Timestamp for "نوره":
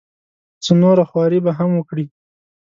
0.81-1.03